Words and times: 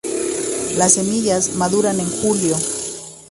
Las 0.77 0.93
semillas 0.93 1.53
maduran 1.57 1.99
en 1.99 2.09
julio. 2.09 2.55